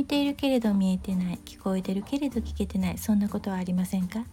[0.00, 4.24] 見ているけれど見えてない聞こえてるけれど聞けてないそんなことはありませんか？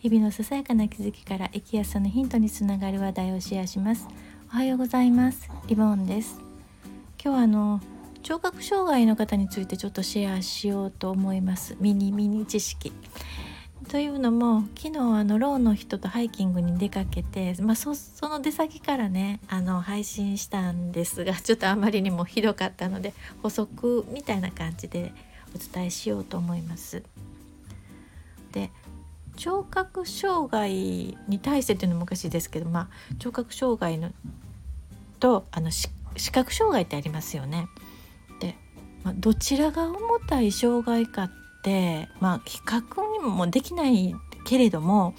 [0.00, 4.06] 日々のささやかな気づきから生きやすさのヒントにつながる話題をシェアします。
[4.52, 5.48] おはようございます。
[5.66, 6.38] リボンです。
[7.24, 7.80] 今日はあの
[8.22, 11.74] 聴覚障害の方についてちょっとシェアしようと思います。
[11.80, 12.92] ミニミニ知識。
[13.86, 25.12] というのも昨日あのローの人とハイキングに出かけて、まあ、その出先からねあの配信したんですが ちょっとあまりにもひどかったので補足みたいな感じで
[25.54, 27.02] お伝えしようと思います。
[28.52, 28.70] で
[29.36, 34.10] 聴覚障害に対してっていうのも昔ですけど、まあ、聴覚障害の
[35.20, 35.88] とあの視
[36.32, 37.68] 覚障害ってありますよね。
[38.40, 38.56] で、
[39.04, 41.30] まあ、どちらが重たい障害かっ
[41.62, 44.14] て、まあ、比較にもできない
[44.44, 45.14] けれども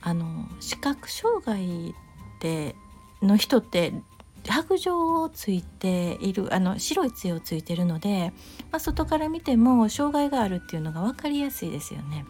[0.00, 1.94] あの視覚障害
[2.40, 2.74] で
[3.22, 3.92] の人って
[4.48, 8.32] 白状をついているあの白い杖をついてるので、
[8.70, 12.24] まあ、外から見ても障害があるっていうのが分かりやすいですよね。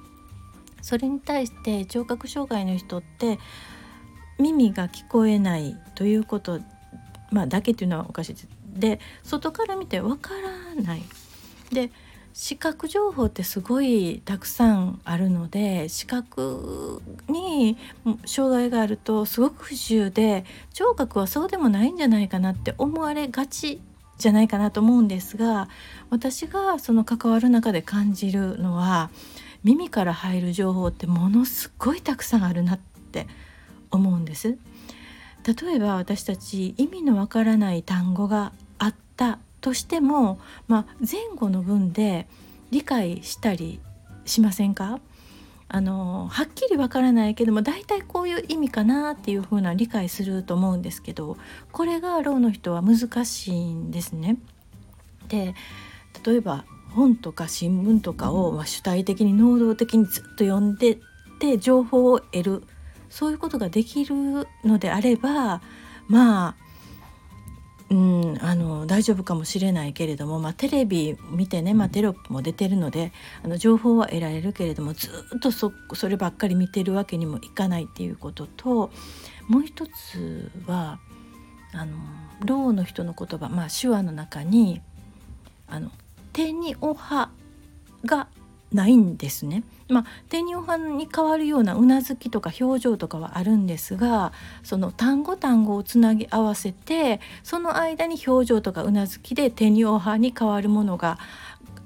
[0.80, 3.38] それに対して聴覚障害の人って
[4.38, 6.60] 耳が聞こえないということ、
[7.30, 8.48] まあ、だけっていうのはおかしいです。
[8.68, 10.30] で外から見て分か
[10.76, 11.02] らない。
[11.72, 11.90] で
[12.38, 17.78] 視覚情報ってすごいたくさんあるので視覚に
[18.26, 23.80] 障害があるとすごく不自由で聴覚はそうでもないんじゃないかなって思われがち
[24.18, 25.70] じゃないかなと思うんですが
[26.10, 29.08] 私がその関わる中で感じるのは
[29.64, 32.78] 耳から入る情報ってものすごいたくさんあるなっ
[33.12, 33.26] て
[33.90, 34.58] 思うんです。
[35.46, 42.28] 例えば私たち意味のわからない単語があったとしても、まあ、前後の文で
[42.70, 43.80] 理解したり
[44.24, 45.00] しませんか？
[45.66, 51.36] あのはっきりわからないけども大体こういう意味かなっていう風な理解すると思うんですけど
[51.72, 54.36] これがろうの人は難しいんですね。
[55.26, 55.56] で
[56.24, 60.98] 例えば本とか新聞とかを、ま、主体的に能動的にずっと読んでっ
[61.40, 62.62] て情報を得る
[63.10, 64.14] そういうことができる
[64.64, 65.60] のであれば
[66.06, 66.65] まあ
[67.88, 73.12] うん、あの大丈夫かもしれないけれども、まあ、テレビ見てね、まあ、テロップも出てるので
[73.44, 78.90] あの情報は得られるけれどもずっとそそればっかり見てるわけにもいかないっていうことと
[79.48, 80.98] もう一つは
[81.72, 81.96] あの
[82.44, 84.80] ろうの人の言葉、まあ、手話の中に
[85.68, 85.92] 「あの
[86.32, 87.30] 手におは」
[88.04, 88.28] が
[88.72, 89.62] ないんですね。
[89.88, 94.32] まあ、手におはに変わるようなうなずきとか表情とかはあるんですが
[94.64, 101.20] その単語単語をつなぎ合わせてその間に表情とかうなずきで手におはに変わるものが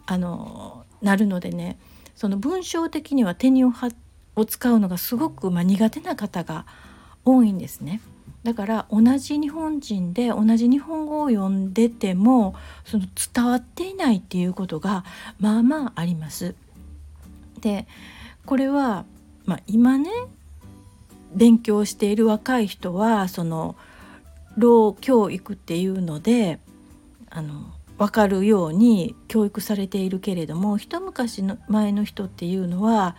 [0.07, 1.79] あのなるのでね
[2.17, 3.91] その文章的には手におは
[4.35, 6.65] を使うのがすごく、まあ、苦手な方が
[7.25, 8.01] 多いんですね。
[8.43, 12.55] だから同じ日本人で同じ日本語を読んでても
[12.85, 13.05] その
[13.35, 15.05] 伝わっていないっていうことが
[15.39, 16.55] まあまああります。
[17.60, 17.87] で
[18.47, 19.04] これは、
[19.44, 20.10] まあ、今ね
[21.34, 23.76] 勉強している若い人はその
[24.56, 26.59] 老教育っていうので
[27.28, 33.15] あの分かるように教育されているけれども一昔の前の人っていうのは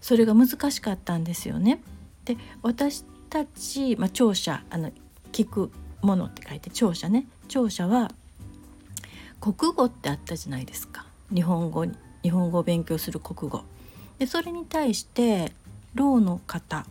[0.00, 1.80] それが難しかったんですよね。
[2.24, 4.90] で私たち、まあ、聴者あの
[5.32, 5.70] 聞く
[6.02, 8.10] ものって書いて聴者ね聴者は
[9.40, 11.92] 国語ってあったじゃないですか日本語に
[12.22, 13.62] 日本語を勉強する国語。
[14.18, 15.52] でそれに対して
[15.94, 16.86] ろうの方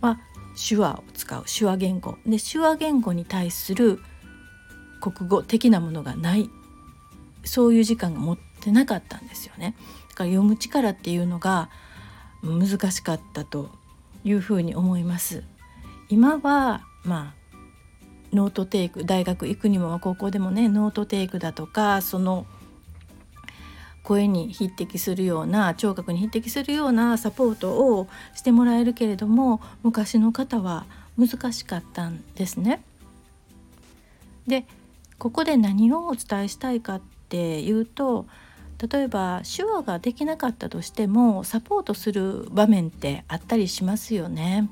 [0.00, 0.18] は
[0.56, 4.00] 手話を使う手話言語で手話言語に対する
[5.00, 6.50] 国語的なものがない
[7.44, 9.76] そういう時間が持ってなかったんですよね。
[10.08, 11.70] だから読む力っていうのが
[12.42, 13.70] 難しかったと
[14.24, 15.44] いうふうに思います。
[16.08, 17.56] 今はまあ
[18.32, 22.46] ノートテイク大学行くにも高校でもねノートテイクだとかその
[24.06, 28.06] 声に匹敵するような聴覚に匹敵するようなサポートを
[28.36, 30.86] してもらえるけれども昔の方は
[31.18, 32.82] 難しかったんですね。
[34.46, 34.64] で
[35.18, 38.26] ここで何をお伝えしたいかっていうと
[38.90, 44.68] 例えば手話ができなかったとしてもサポートする場面ってあったりしますよね。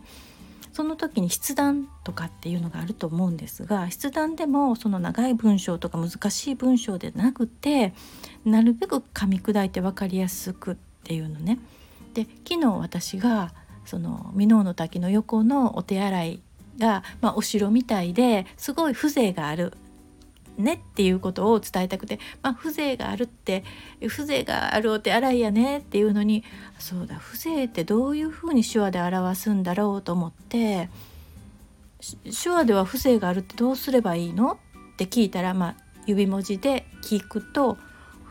[0.75, 7.95] その時に筆談とかっていうのがあると思うんですが筆談でもその長い文章とか難しい文章でなくて
[8.45, 11.61] なるべく噛み砕いて分かりやすくっていうのね。
[12.13, 13.53] で昨日私が
[13.85, 16.41] その箕面の滝の横のお手洗い
[16.79, 19.75] が、まあ、お城みたいですごい風情がある
[20.59, 23.65] ねっていうことを伝えたくて、まあ、風情があるって
[24.09, 26.45] 風情があるお手洗いやねっていうのに
[26.79, 30.89] そうだ風情ってどういうふうに手話で表すんだろうと思って
[32.43, 37.79] 手話では風情があるってどうすればいいのって聞いたら、まあ、指文字で聞くと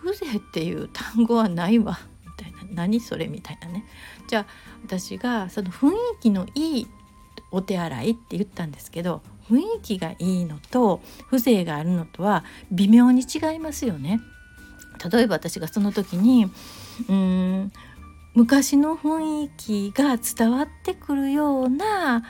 [0.03, 2.59] 風情っていう単語はないわみたいな。
[2.73, 3.85] 何それみたいなね。
[4.27, 4.45] じゃあ
[4.85, 6.87] 私がその雰囲気のいい
[7.51, 9.21] お手洗いって言ったんですけど
[9.53, 14.19] 雰囲気がいいのと風情があるのとは微妙に違いますよね。
[15.11, 16.49] 例えば私がその時に
[17.09, 17.71] うん
[18.35, 22.23] 昔の雰囲気が伝わってくるような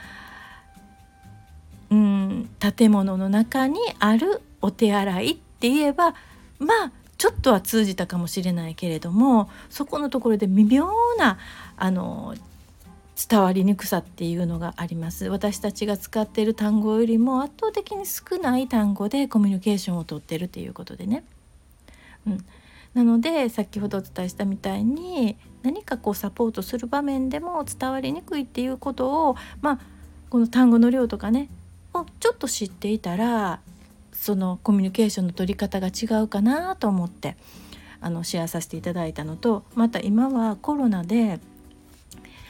[1.90, 6.14] うん建物の中にあるお手洗いって言えば
[6.58, 11.38] まあちょっとは通じたかもしれないけれどもそこのところで微妙な
[11.76, 12.34] あの
[13.16, 15.28] 伝わりにくさっていうのがあります。
[15.28, 21.24] 私たちが使っている単語よりも圧倒的に少ない単語でコミュニケーションをとってるっていうことでね、
[22.26, 22.44] うん、
[22.94, 29.80] なので先ほどお伝えしたみたいに何かこうサポートする場面でも伝わりにくいっていうことをまあ
[30.28, 31.48] この単語の量とかね
[31.92, 33.60] をちょっと知っていたら
[34.12, 37.36] そのコミュニケーションの取り方が違うかなと思って
[38.00, 41.40] あのシェアさせていただいたのとまた今はコロナで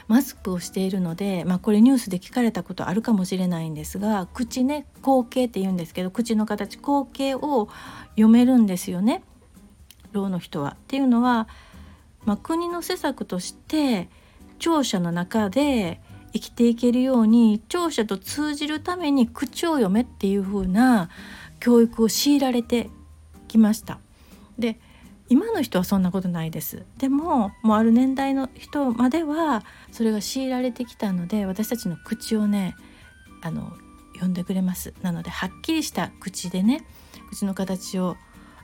[0.06, 7.68] マスクをしているので、まあ、これニュースで聞かれたことあるかもしれないんですが口ね口形って言うんですけど口の形口形を
[8.10, 9.22] 読めるんですよね
[10.14, 10.76] ろうの人は。
[10.80, 11.48] っていうのは、
[12.24, 14.08] まあ、国の施策として
[14.58, 16.00] 庁舎の中で
[16.32, 21.10] 生きていけるように聴者と通じるために口を読めっていう風な
[21.60, 22.88] 教育を強いられて
[23.46, 23.98] きました。
[24.58, 24.78] で
[25.28, 26.84] 今の人はそんなことないです。
[26.98, 32.76] でももうある年代の人まではそれが強いられてきたので私たちの口をね
[33.42, 33.72] あの
[34.14, 34.94] 読んでくれます。
[35.02, 36.84] なのではっきりした口でね
[37.30, 38.16] 口の形を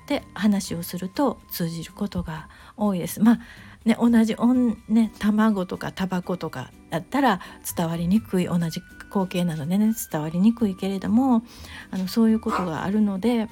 [0.07, 3.23] で話をすると通じることが多いです。
[3.23, 3.41] まあ
[3.85, 4.37] ね、同じ
[4.89, 7.41] ね、卵とかタバコとかだったら
[7.77, 11.43] 伝わりにくい同じ光景なのでね伝わりにくいけれども
[11.91, 13.49] あのそういうことがあるので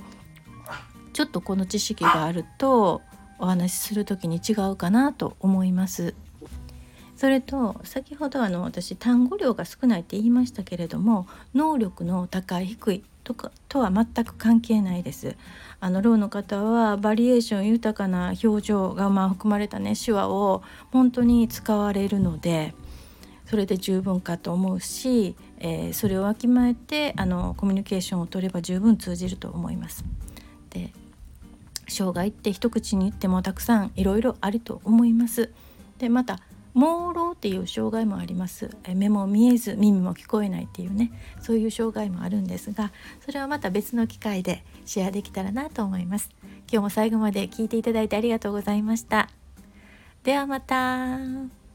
[1.19, 3.03] ちょっとこの知識があると
[3.41, 6.15] お話しする時に違うかなと思います。
[7.17, 11.27] それと先ほどあの私単語量が少ないって言いましたけれども
[11.57, 15.35] 能力の高い低いとかとは全く関係ないです。
[15.81, 20.63] あのろうの方はバリエーション豊かな表情がまあ含まれたね手話を
[20.93, 22.77] 本当に使われるので
[23.47, 30.05] それで十分かと思うし、えー、それをわきまえてあのコミュニケーションを取れば十分通じると思います。
[30.71, 30.93] で
[31.89, 35.51] 障害って一口に言ってもたくさんいろいろあると思います。
[35.99, 36.41] でまた
[36.75, 38.71] 朦朧っていう障害もあります。
[38.95, 42.93] 目も見えず耳も聞こえないっていうねそういう障害もあるんですが
[43.25, 46.31] それはまた別の機会でシェアできたらなと思います。
[46.71, 49.29] 今日も最後まで聞いていただいてありがとうございました。
[50.23, 51.68] ではまた。